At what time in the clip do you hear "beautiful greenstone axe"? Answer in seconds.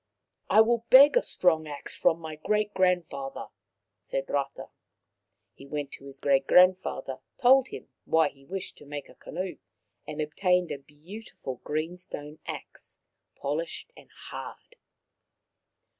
10.79-12.97